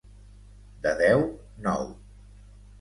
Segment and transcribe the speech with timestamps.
[0.87, 1.23] De deu,
[1.69, 1.87] nou.